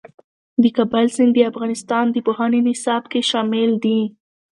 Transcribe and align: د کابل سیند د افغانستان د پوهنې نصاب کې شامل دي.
د 0.61 0.63
کابل 0.77 1.05
سیند 1.15 1.31
د 1.35 1.39
افغانستان 1.51 2.05
د 2.11 2.17
پوهنې 2.27 2.59
نصاب 2.67 3.03
کې 3.11 3.21
شامل 3.31 3.71
دي. 3.83 3.99